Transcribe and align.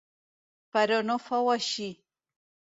Però 0.77 0.97
no 1.11 1.19
fou 1.27 1.53
així. 1.55 1.89